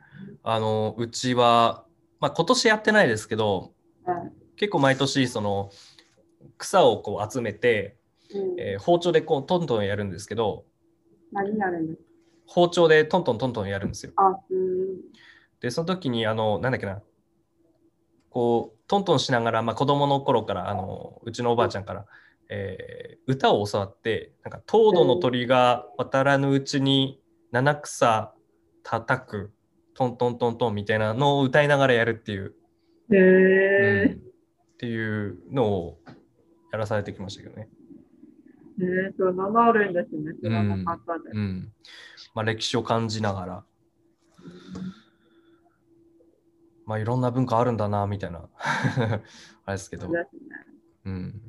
[0.44, 1.84] あの、うちは、
[2.20, 3.72] まあ、今年やってないですけど、
[4.56, 5.70] 結構毎年、その、
[6.58, 7.96] 草をこう集めて、
[8.34, 8.60] うん。
[8.60, 10.64] えー包丁でこうトントンやるんですけど、
[11.32, 12.04] 何やるんですか
[12.46, 14.12] 包丁でトントントントンやるんですよ。
[14.16, 15.00] あ、うん。
[15.60, 17.02] で、その時に、あの、なんだっけな、
[18.30, 22.06] こう、トントンしながら、まあ、子供の頃から、あの、うちのおばあちゃんから、
[22.50, 28.34] えー歌を教わって、なんか、糖度の鳥が渡らぬうちに七草
[28.82, 29.52] 叩く、
[29.94, 32.54] トントントントンみたいなのを歌いながらやるっていう、
[33.10, 33.16] へうん。
[33.16, 34.18] え
[34.85, 35.99] っていうのを
[36.70, 37.70] やらされてきましたけどね。
[38.79, 38.85] ー。
[38.85, 40.35] えー、そんなのあるんですね。
[40.42, 41.37] 知らなかったです。
[41.37, 41.73] うん。
[42.35, 43.64] まあ、歴史を感じながら、
[46.85, 48.47] まあ、いろんな文化あるんだな、みたいな、
[49.64, 50.29] あれですけどね。
[51.07, 51.40] うん。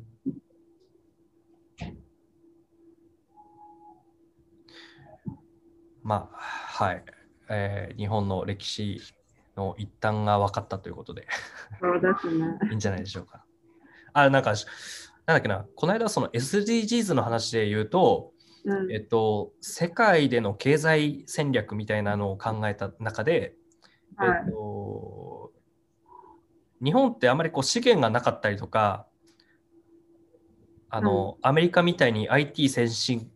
[6.03, 7.03] まあ、はい。
[7.49, 9.01] えー日本の歴史
[9.55, 11.27] の一端が分かったということで、
[11.79, 12.45] そうですね。
[12.69, 13.45] いいんじゃないでしょうか。
[14.13, 14.57] あ、なんか、なん
[15.27, 18.31] だっけな、この間その SDGs の話で言うと、
[18.65, 18.91] うん。
[18.91, 23.55] えっと、世界での経済戦略みたいなのを考えた中で、
[24.15, 24.29] はい。
[24.45, 25.51] えっと、
[26.83, 29.07] 日本ってあまりこう資源がなかったりとか、
[30.89, 33.29] あの、アメリカみたいに IT 先進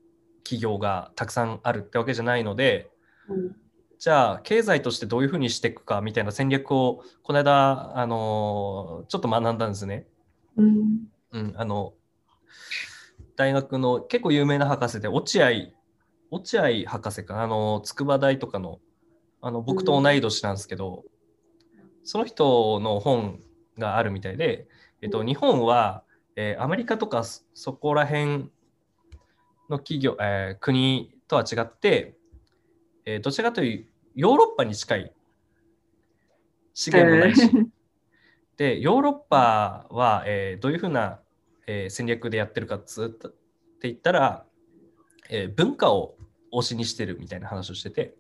[0.44, 2.90] 企業がたくさんあるってわけじゃないので、
[3.28, 3.56] うん
[4.00, 10.08] じゃあ経済としてどういうふうにしていくかみたいな戦略をこの間、あのちょっと学んだんですね。
[10.56, 11.94] うんうん、あの
[13.36, 15.50] 大学の結構有名な博士で落合
[16.32, 17.44] 落合博士かな？
[17.44, 18.80] あの筑波大とかの
[19.42, 21.04] あの僕と同い年なんですけど、
[22.06, 23.42] その人の本
[23.78, 24.68] があるみたいで、
[25.02, 26.04] えっと、日本は、
[26.38, 28.50] えーアメリカとかそそこら辺
[29.70, 32.16] の企業、えー国とは違って、
[33.06, 35.14] えーどちらかというとヨーロッパに近い
[36.74, 37.50] 資源もないし、
[38.58, 41.20] で、ヨーロッパは、えーどういうふうな、
[41.68, 43.30] えー戦略でやってるかっつって
[43.84, 44.46] 言ったら、
[45.30, 46.16] えー文化を
[46.54, 48.16] 推しにしてるみたいな話をしてて、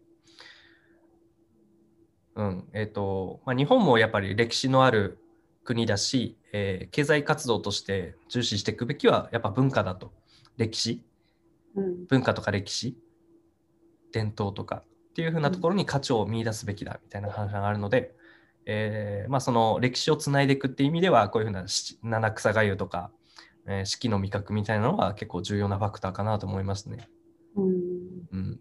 [2.35, 5.19] うん、えっ、と、まあ、日本もやっぱり歴史のある
[5.63, 10.13] 国だし、えー経済活動として重視していくべきはやっぱ文化だと。
[10.57, 11.03] 歴史、
[11.75, 12.05] うん。
[12.07, 12.97] 文化とか歴史、
[14.11, 14.83] 伝統とか
[15.19, 18.15] っていうふうなところに価値を見出すべきだみたいな話があるので、
[18.65, 23.11] えーまあ、その歴史をつないでいくっていう意味ではこういうふうな七七草がゆとか、
[23.67, 27.09] えー四季の味覚みたいなのは結構重要なファクターかなと思いますね。
[27.57, 27.65] うん
[28.31, 28.59] うん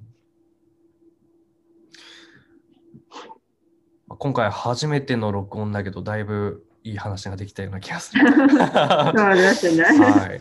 [4.09, 8.27] まあ今回初めての録音だけどだいぶいい話ができたような気がする。
[8.27, 9.85] そうですね。
[9.85, 10.40] はい。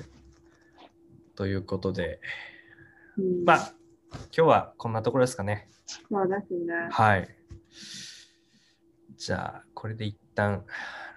[1.36, 2.20] ということで、
[3.18, 3.77] うんまあ
[4.12, 5.70] 今日はこんなところですかね。
[6.10, 6.74] そうですね。
[6.92, 7.28] はい。
[9.18, 10.64] じゃあ、これで一旦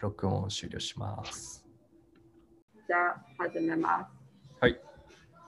[0.00, 1.64] 録音を終了します。
[2.87, 4.11] じゃあ始めます。
[4.61, 4.81] はい。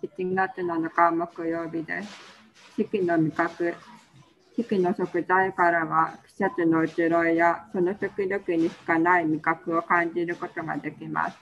[0.02, 2.08] 1月7日木曜日です。
[2.76, 3.74] 四季の味覚。
[4.56, 11.36] 四季の食材からは季節の移ろいやその時々にしかない味覚を感じることができます。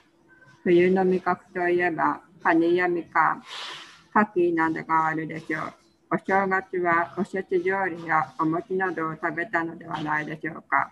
[0.63, 3.43] 冬の味覚といえばカニやみかん、
[4.15, 5.80] 牡蠣などがあるでしょう。
[6.13, 10.91] お正月はおせち料理やお餅などを食べたのではないでしょうか。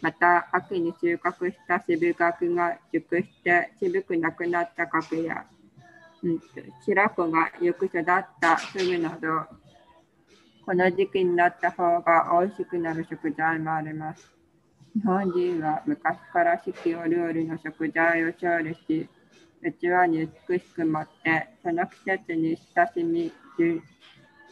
[0.00, 5.44] また秋に収穫した渋柿が熟して渋くなくなった柿や、
[6.22, 6.40] うん、
[6.82, 9.44] 白子がよく育ったフグなど
[10.64, 14.34] この時期になった方が美味しくなる食材もあります。
[14.94, 19.08] 日本人は昔から四季折々の食材を調理し
[19.62, 23.30] 器に美しく盛ってその季節に親しみ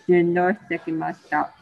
[0.09, 1.55] 順応してきました。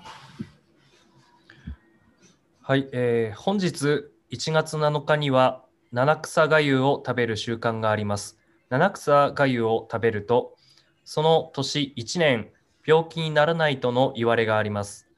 [2.63, 8.39] はい、えー本日1月7日には七草がゆを食べる習慣があります。
[8.69, 10.57] 七草がゆを食べると、
[11.05, 12.51] その年1年
[12.87, 15.09] 病気にならないとの言われがあります。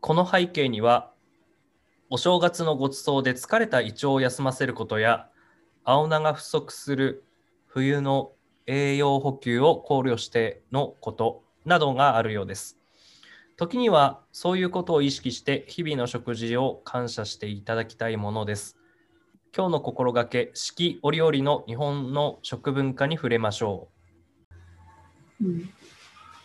[0.00, 1.12] この背景には、
[2.10, 5.28] お正月のごちそうで疲れた胃腸を休ませることや、
[5.84, 7.24] 青菜が不足する
[7.66, 8.32] 冬の
[8.66, 12.78] 栄養補給を考慮してのことなどがあるようです。
[13.56, 18.78] 時にはそういうことを意識して日々の食事を感謝していただきたいものです。
[19.54, 23.90] 今日の心がけ、四季折々の日本の食文化に触れましょ
[25.40, 25.64] うんう。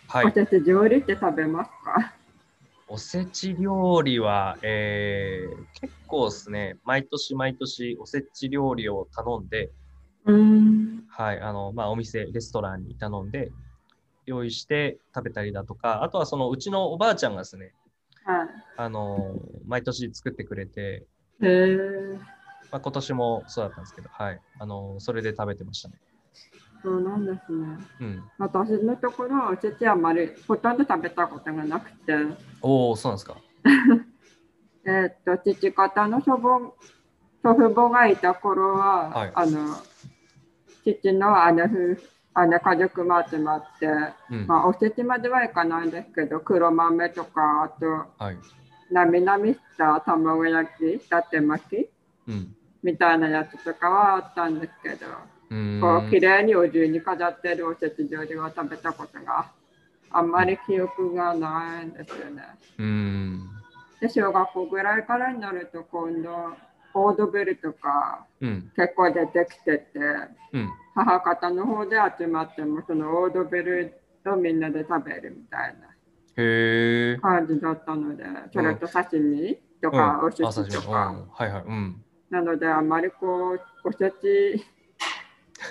[0.07, 0.31] はいお。
[0.31, 2.13] せち料理って食べますか？
[2.89, 9.71] おせち料理は、えー結構ですね、毎年毎年おせち料理を頼んで、
[10.25, 11.03] うん。
[11.09, 13.51] はい、あの、まあ、お店、レストランに頼んで、
[14.27, 17.73] 用意して食べたりだとか、あとはそのうちのおばあちゃんがですね、
[18.25, 19.35] はあの、
[19.65, 21.07] 毎年作ってくれて。
[22.69, 25.95] まあ、今年もそうだったんですけど、はい、あの、それで食べてましたね。
[26.83, 27.67] そうなんですね。
[28.01, 28.23] うん。
[28.37, 32.13] 私のところ、おせちあまりほとんど食べたことがなくて、
[32.61, 33.37] おお、そうなんですか。
[34.85, 36.73] えーっと、父方の祖母、
[37.41, 39.77] 祖父母がいた頃は、はいあの、
[40.83, 43.87] 父の姉夫婦、姉家族も集まって、
[44.29, 44.47] うん。
[44.47, 47.85] まあ、おせちまではいかないんですけど、黒豆とか、あと、
[48.23, 48.37] はい。
[48.91, 51.89] なみなみした卵焼き、伊達巻き
[52.27, 52.55] うん。
[52.83, 55.07] みたいなやつとかはあったんですけど、
[55.81, 59.51] こう綺麗にお重に飾ってるおせち料理を食べたことが
[60.09, 62.43] あんまり記憶がないんですよね。
[62.77, 63.49] うーん。
[63.99, 66.57] で、小学校ぐらいからになると今度、
[66.93, 68.71] オードブルとかうん。
[68.75, 69.99] 結構出てきてて、
[70.53, 70.69] うん。
[70.97, 75.87] 母方の方で集まってもそのオードブルとみんなで食べるみたいな。
[77.21, 81.27] 感じだったので、それと刺身とかお寿あ刺身うん司とか。
[81.33, 81.63] はいはい。
[81.63, 82.03] うん。
[82.31, 84.63] なのであんまりこう、おせち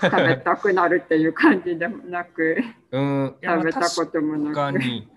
[0.01, 2.57] 食べたくなるっていう感じでもなく、
[2.93, 3.37] うん。
[3.43, 4.85] 食べたことも確かなく。
[4.85, 5.09] に。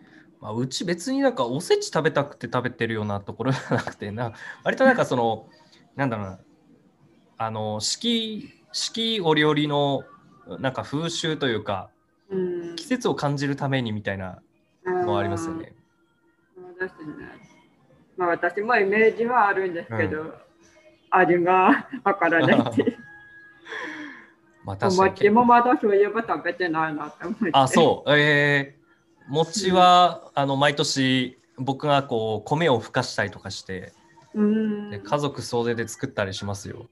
[0.42, 5.50] まあ、うち別になんかおせち食べたくて食べてるようなところじゃなくてな、割となんかその、
[5.96, 6.40] なんだろうな、
[7.38, 10.04] あの、四季、四季折々の
[10.60, 11.90] なんか風習というか、
[12.30, 14.42] うん季節を感じるためにみたいな
[14.86, 15.74] のもありますよね。
[16.56, 17.14] そうですね。
[18.18, 20.36] まあ私もイメージはあるんですけど、
[21.10, 22.64] 味がわからないっ。
[24.64, 27.50] まあお確かに餅もまだそういえば食べてないなって思って。
[27.54, 28.10] あ、そう。
[28.16, 33.94] えー、餅は、あの毎年僕がこう米をふかしたりとかして、
[34.36, 34.42] う。
[34.42, 34.92] うん。
[34.92, 36.88] で家族総出で作ったりしますよ。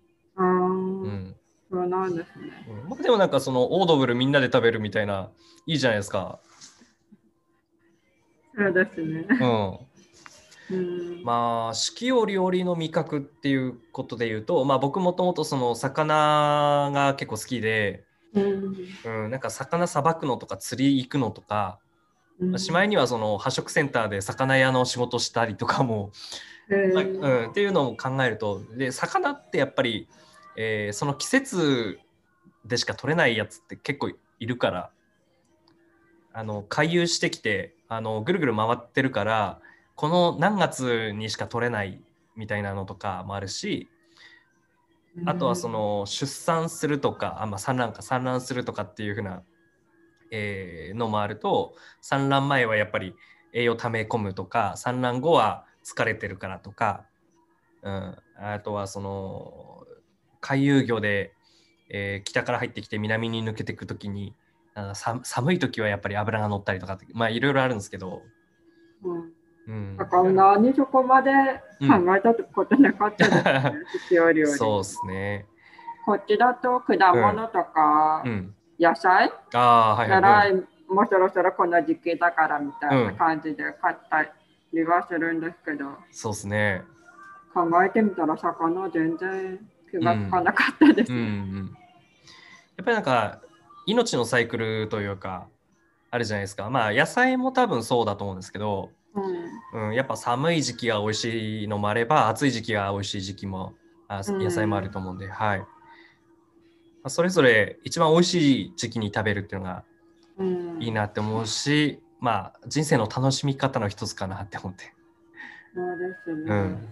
[1.88, 2.66] なんですね。
[2.70, 5.30] うんまあ、でもなんかそのオードブルみんなで食べるみたいな
[5.66, 6.40] いいじゃないですか。
[8.56, 9.28] そうですね。
[10.70, 10.78] うん。
[10.78, 11.24] うん。
[11.24, 18.76] まあ四季折々の味覚っていうことで言うと、まあ僕もともとその魚が結構好きで、うん
[19.24, 21.88] うん、なんか魚さばくのとか釣り行くのとか、うん
[22.60, 26.12] しまいにはその破食センターで魚屋の仕事したりとかも、
[26.70, 30.08] まあへーうん、っていうのを考えるとで魚ってやっぱり、
[30.58, 32.00] えーその季節
[32.66, 34.90] でしか取れないやつって結構いるから
[36.34, 39.60] あの回遊してきてあのぐるぐる回ってるから
[39.96, 42.02] この何月にしか取れない
[42.36, 43.88] みたいなのとかもあるし
[45.26, 49.42] あとはそ、の出産するとかあ、まあ、産卵か産卵するとかっていうふうな、
[50.30, 53.16] えーのもあると産卵前はやっぱり
[53.54, 57.06] 栄養溜め込むとか産卵後は疲れてるからとか、
[57.82, 59.77] うん、あとはその
[60.48, 61.34] 回遊魚で、
[61.90, 64.34] えー北から入ってきて南に抜けていく時に
[64.76, 68.22] あさ寒い時はやっぱり脂が乗ったりとかまあいろいろあるんですけど、
[69.04, 69.34] うん
[69.68, 71.30] うんだから何そこまで
[71.80, 73.74] 考えたことなかったですね、
[74.08, 74.56] 四季折々。
[74.56, 75.46] そうですね。
[76.06, 78.56] こっちだと果物とかうん。
[78.80, 80.54] 野菜ああ、はいなはい。
[80.54, 84.26] ら、もうそろそろこの時期だからみたいな感じで買った
[84.72, 86.84] りはするんですけど、そうですね。
[87.54, 89.60] 考えてみたら魚全然
[89.92, 91.28] 気がつかなかったですうんうね。
[91.28, 91.58] ん。
[92.78, 93.42] やっぱりなんか、
[93.86, 95.48] 命のサイクルというか、
[96.12, 96.70] あるじゃないですか。
[96.70, 98.92] まあ、野菜も多分そうだと思うんですけど、
[99.74, 103.74] うんうん、やっぱ寒い時期が美味しいのもあれば、暑い時期が美味しい時期も、
[104.08, 105.60] あうん野菜もあると思うんで、はい。
[105.60, 105.66] ま
[107.06, 109.84] あそれぞれ一番美味しい時期に食べるっていうのが
[110.38, 114.94] うんいいなって思うし、まあ人生の楽しみ方の一つかなって思って。
[115.74, 116.52] そうですね。
[116.52, 116.90] うん。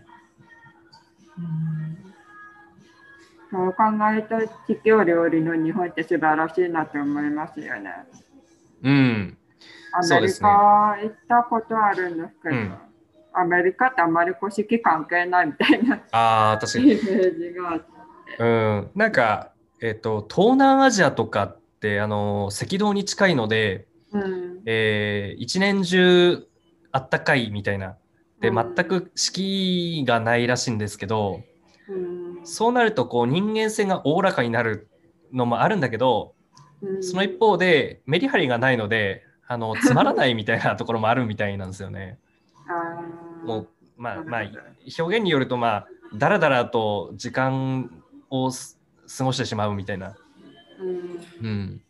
[3.56, 3.84] そう考
[4.14, 7.90] えた地球料理の日本って素晴らしいなと思いますよね。
[8.84, 9.38] うん。
[9.94, 12.76] アメリカ行ったことあるんですけど、うん
[13.38, 16.88] アメリカってあんまりこう四季関係ないみたいなああ、確かイに。
[16.88, 17.86] メージがあって。
[18.40, 18.92] うん。
[18.96, 19.52] なんか、
[19.82, 26.48] えっ、と、東南アジアとかって、あの、赤道に近いので、うんえー一年中
[26.94, 27.98] あったかいみたいな。
[28.40, 31.42] で、うん全く四季がないらしいんですけど、
[31.90, 34.88] うんそうなるとこう人間性がおおらかになる
[35.34, 36.34] のもあるんだけど、
[36.82, 42.20] うんその一方でメリハリがないので、あのつまらないみたいなところもあるみたいなんですよね。
[43.44, 43.68] もう
[43.98, 44.42] まあまあ
[45.00, 48.80] 表現によるとまあだらだらと時間をす
[49.18, 50.16] 過ごしてしまうみたいな、
[51.42, 51.48] うん。
[51.48, 51.82] うん、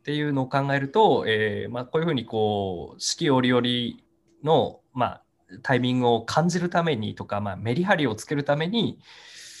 [0.00, 3.62] っていうのを考えると、えーまあ、こういうふうにこう四季折々
[4.44, 5.22] の、まあ、
[5.62, 8.98] タイミングを感じるためにとか、まあ、メリハリをつけるために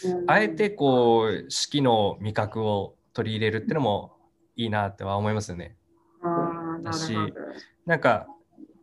[0.04, 0.30] うん。
[0.30, 4.12] あえてこう四季の味覚を取り入れるっていうのも
[4.54, 5.76] いいなっては思いますよね。
[6.22, 7.32] あー
[7.86, 8.26] なんか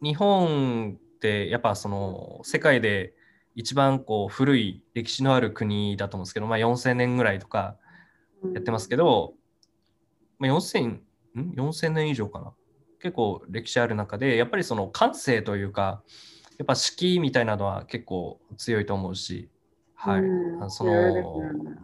[0.01, 3.14] 日本ってやっぱその世界で
[3.56, 7.78] 一番こう古い歴史のある国だと思うんですけど、まあ、4000年ぐらいとか
[8.53, 9.34] やってますけど、
[10.38, 11.01] まあ、4000, ん
[11.36, 12.53] ？4000年以上かな？
[13.01, 16.03] 結構歴史ある中でやっぱりその感性というか
[16.58, 19.49] やっぱ四季みたいなのは結構強いと思うし、
[19.95, 20.22] はい。
[20.22, 20.91] うその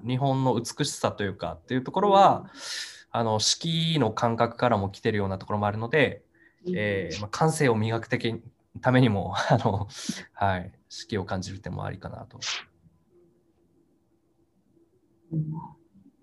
[0.05, 2.45] 日本の美しさというかっていうところは、
[3.11, 6.24] あの四季の感覚からも来てるようなところもあるので、
[6.74, 8.41] えーまあ、感性を磨く的
[8.80, 9.88] ためにも あの、
[10.34, 12.39] はい、四季を感じる点もありかなと。
[15.34, 15.51] うん。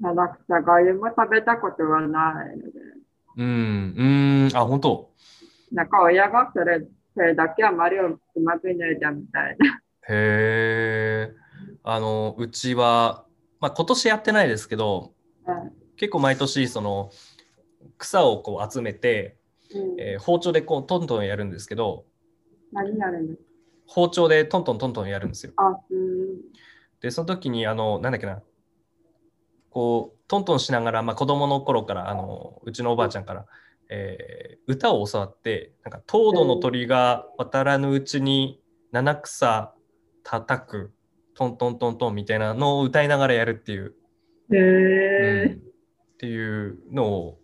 [0.00, 2.72] 七草がゆも食べたことはないので、
[3.36, 5.10] うん、うん、あ、本当。
[5.72, 6.86] なんか親がそれ
[7.18, 9.80] それだけあまりうまくねえじゃんみたいな。
[10.08, 11.34] へえ。
[11.82, 13.26] あの、うちは、
[13.58, 15.14] まあ、今年やってないですけど、
[15.46, 17.10] うん結構毎年、その、
[17.98, 19.36] 草をこう集めて、
[19.74, 22.04] うんえー包丁でこうトントンやるんですけど、
[22.70, 23.42] 何やるんですか
[23.88, 25.52] 包丁でトントントントンやるんですよ。
[25.56, 26.38] あ、うん。
[27.00, 28.44] で、その時に、あの、なんだっけな、
[29.70, 33.46] こう、トントンしながら、まあ、子供の頃から、あの、うちのおばあちゃんから、
[33.88, 38.60] えー歌を教わって、なんか、糖度の鳥が渡らぬうちに
[38.92, 39.74] 七草
[40.22, 40.92] 叩く、
[41.34, 43.94] トントントントンみたいなのを歌いながらやるっていう、
[44.52, 45.68] へえうん
[46.18, 47.38] っていうのを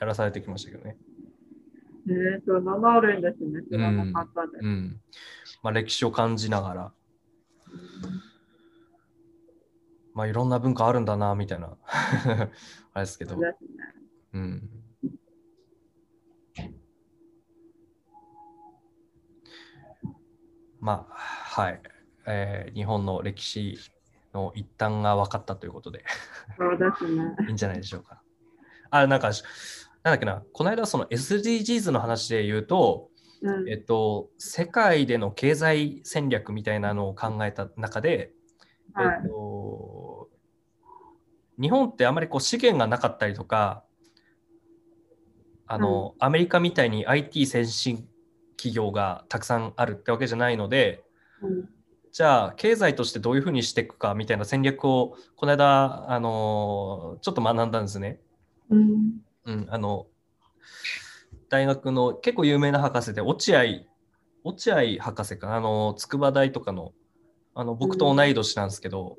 [0.00, 0.96] やらされてきましたけどね。
[2.08, 3.62] えー、そんなのあるんですね。
[3.70, 4.64] 知らなかったです。
[4.64, 5.00] うん。
[5.62, 6.92] まあ、歴史を感じながら、
[10.14, 11.76] まあ、いろんな文化あるんだな、みたいな、
[12.94, 13.56] あれですけどね。
[14.34, 14.70] うん。
[20.86, 21.80] まあ、はい。
[22.26, 23.76] えー日本の歴史
[24.32, 26.04] の一端が分かったということで
[26.56, 27.34] そうですね。
[27.48, 28.22] いいんじゃないでしょうか。
[28.90, 29.34] あ、なんか、なん
[30.04, 33.10] だっけな、この間その SDGs の話で言うと、
[33.42, 38.32] うんえっと、世界での経済戦略みたいなのを考えた中で、
[38.94, 40.28] はいえっと、
[41.60, 43.82] 日本ってあまりこう資源がなかったりとか、
[45.66, 48.08] あの、アメリカみたいに IT 先進
[48.56, 51.04] 企業がたくさんあるってわけじゃないので、
[51.42, 51.68] うん。
[52.12, 58.20] じゃあ経済としてどういうふうにしていくかみたいな戦略をこの間、あのちょっと学んだんですね。
[58.70, 59.20] うん。
[59.44, 60.06] うん、あの
[61.48, 63.84] 大学の結構有名な博士で落合
[64.44, 65.56] 落合博士かな。
[65.56, 66.92] あの筑波大とかの
[67.54, 69.18] あの僕と同い年なんですけど、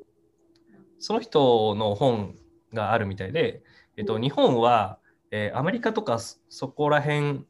[0.98, 2.34] その人の本
[2.72, 3.62] があるみたいで、
[3.96, 4.98] えっと、日本は、
[5.30, 7.44] えーアメリカとかそそこら辺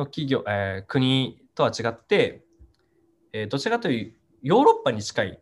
[0.00, 2.42] の企業、えー国とは違って、
[3.32, 5.40] えーどちらかというとヨーロッパに近い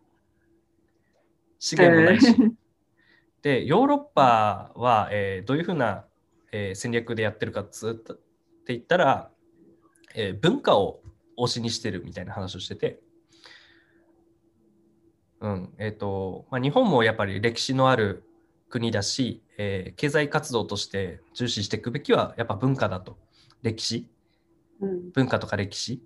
[1.58, 2.34] 資源もないし、
[3.42, 6.04] で、ヨーロッパは、えーどういうふうな、
[6.52, 8.14] えー戦略でやってるかっつって
[8.68, 9.30] 言ったら、
[10.14, 11.00] えー文化を
[11.38, 13.00] 推しにしてるみたいな話をしてて、
[15.40, 18.24] うんえーとまあ、日本もやっぱり歴史のある
[18.68, 23.16] 国だし、えー経済活動として重視していくべきはやっぱ文化だと。
[23.62, 23.98] 歴史。
[23.98, 24.17] うん
[25.14, 26.02] 文化とか歴史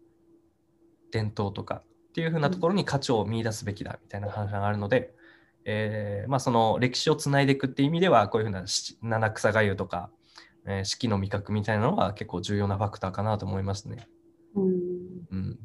[1.11, 5.15] 伝統とかっていうふうなところに価値を見出すべきだみたいな話があるので、
[5.65, 10.11] えーまあ、その歴史をつないでいくっていう意味ではこういうふうな七七草がゆとか、
[10.67, 14.09] えー四季の味覚みたいなのは結構重要なファクターかなと思いますね。
[14.55, 14.73] うん
[15.31, 15.59] うん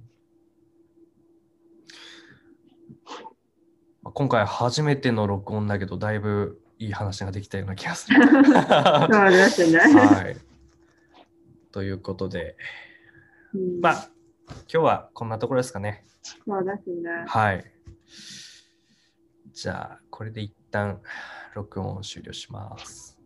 [4.02, 8.22] まあ今回初めての録音だけどだいぶいい話ができたような気がする。
[8.24, 9.80] そうですね。
[9.80, 10.38] はい。
[11.72, 12.56] ということで、
[13.58, 14.10] うんまあ、
[14.48, 16.06] 今日はこんなところですかね。
[16.22, 17.10] そうですね。
[17.28, 17.66] はい。
[19.52, 21.02] じゃあ、これで一旦
[21.56, 23.17] 録音を終了します。